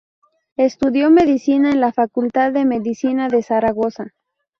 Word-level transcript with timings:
Estudió 0.57 1.11
Medicina 1.11 1.69
en 1.71 1.79
la 1.79 1.93
Facultad 1.93 2.51
de 2.53 2.65
Medicina 2.65 3.27
de 3.29 3.43
Zaragoza. 3.43 4.13